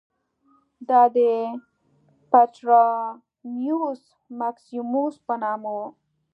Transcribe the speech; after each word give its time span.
دا 0.87 1.01
د 1.15 1.17
پټرانیوس 2.31 4.01
مکسیموس 4.39 5.15
په 5.25 5.33
نامه 5.43 5.69
و 5.77 5.79